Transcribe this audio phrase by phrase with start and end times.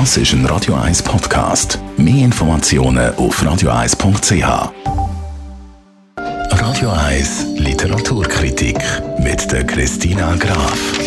[0.00, 1.78] Das ist ein Radio 1 Podcast.
[1.96, 4.72] Mehr Informationen auf radio1.ch.
[6.50, 8.76] Radio 1 Literaturkritik
[9.20, 10.98] mit der Christina Graf.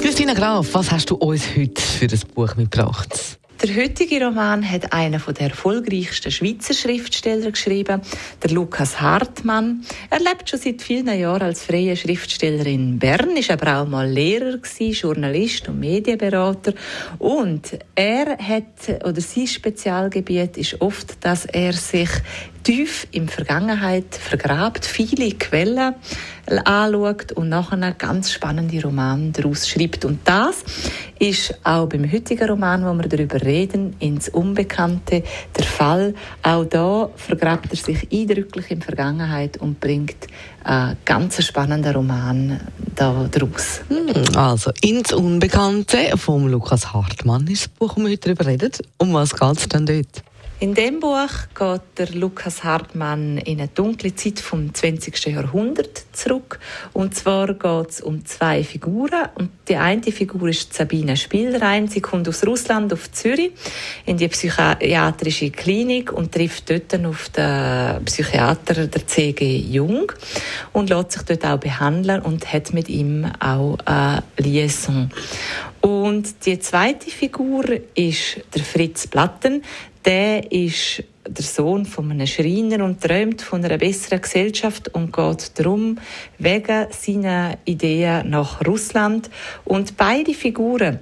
[0.00, 3.40] Christina Graf, was hast du uns heute für das Buch mitgebracht?
[3.60, 8.02] Der heutige Roman hat einer der erfolgreichsten Schweizer Schriftsteller geschrieben,
[8.40, 9.84] der Lukas Hartmann.
[10.10, 14.08] Er lebt schon seit vielen Jahren als freier Schriftsteller in Bern, ist aber auch mal
[14.08, 16.72] Lehrer gewesen, Journalist und Medienberater.
[17.18, 22.10] Und er hat, oder sein Spezialgebiet ist oft, dass er sich
[22.68, 25.94] tief in Vergangenheit vergrabt, viele Quellen
[26.66, 30.04] anschaut und nachher ganz spannende Roman daraus schreibt.
[30.04, 30.64] Und das
[31.18, 35.22] ist auch beim heutigen Roman, wo wir darüber reden, ins Unbekannte
[35.56, 36.12] der Fall.
[36.42, 40.26] Auch da vergrabt er sich eindrücklich in Vergangenheit und bringt
[40.62, 42.60] einen ganz spannenden Roman
[42.94, 43.80] daraus.
[43.88, 48.72] Hm, also, ins Unbekannte von Lukas Hartmann ist das Buch, um wir heute darüber reden.
[48.98, 50.27] Um was geht es denn dort?
[50.60, 55.26] In dem Buch geht der Lukas Hartmann in eine dunkle Zeit vom 20.
[55.26, 56.58] Jahrhundert zurück.
[56.92, 59.28] Und zwar geht es um zwei Figuren.
[59.36, 61.86] Und die eine Figur ist Sabine Spielrein.
[61.86, 63.52] Sie kommt aus Russland auf Zürich
[64.04, 69.58] in die psychiatrische Klinik und trifft dort auf den Psychiater, der C.G.
[69.58, 70.10] Jung,
[70.72, 75.08] und lässt sich dort auch behandeln und hat mit ihm auch eine Liaison.
[75.80, 79.62] Und die zweite Figur ist der Fritz Platten
[80.08, 85.58] der ist der Sohn von einem Schreiner und träumt von einer besseren Gesellschaft und geht
[85.58, 85.98] darum
[86.38, 89.28] wegen seiner Ideen nach Russland.
[89.66, 91.00] Und beide Figuren,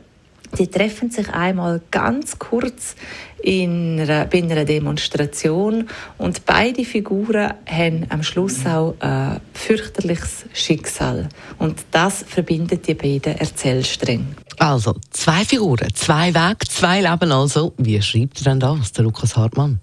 [0.58, 2.96] die treffen sich einmal ganz kurz
[3.40, 11.28] in einer, bei einer Demonstration und beide Figuren haben am Schluss auch ein fürchterliches Schicksal.
[11.58, 14.45] Und das verbindet die beiden Erzählstränge.
[14.58, 17.74] Also, zwei Figuren, zwei Wege, zwei Leben also.
[17.76, 19.80] Wie schreibt er denn das, der Lukas Hartmann?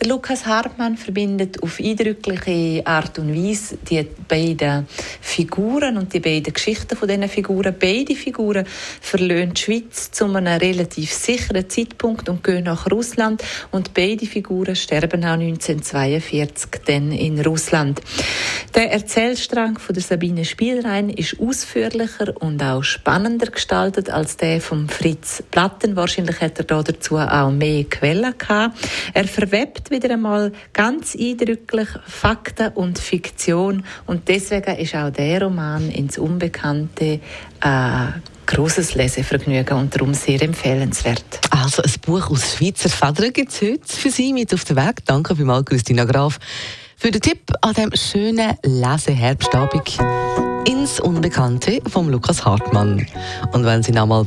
[0.00, 4.86] Der Lukas Hartmann verbindet auf eindrückliche Art und Weise die beiden
[5.20, 7.74] Figuren und die beiden Geschichten von diesen Figuren.
[7.76, 8.64] Beide Figuren
[9.00, 13.42] verlöhnen die Schweiz zu einem relativ sicheren Zeitpunkt und gehen nach Russland.
[13.72, 18.00] Und beide Figuren sterben auch 1942 dann in Russland.
[18.76, 24.88] Der Erzählstrang von der Sabine Spielrein ist ausführlicher und auch spannender gestaltet als der von
[24.88, 25.96] Fritz Platten.
[25.96, 28.78] Wahrscheinlich hat er dazu auch mehr Quellen gehabt.
[29.12, 35.90] Er verwebt wieder einmal ganz eindrücklich Fakten und Fiktion und deswegen ist auch der Roman
[35.90, 37.20] ins Unbekannte
[37.60, 38.06] äh,
[38.46, 41.40] großes Lesevergnügen und darum sehr empfehlenswert.
[41.50, 45.04] Also ein Buch aus Schweizer Federn gibt es heute für Sie mit auf den Weg.
[45.04, 46.38] Danke vielmals, Christina Graf,
[46.96, 49.98] für den Tipp an dem schönen Leseherbstabend
[50.66, 53.06] ins Unbekannte von Lukas Hartmann.
[53.52, 54.26] Und wenn Sie noch mal